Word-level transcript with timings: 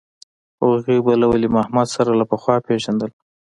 هغوى 0.61 0.97
به 1.05 1.13
له 1.21 1.25
ولي 1.31 1.47
محمد 1.55 1.87
سره 1.95 2.11
له 2.19 2.25
پخوا 2.31 2.55
پېژندل. 2.67 3.09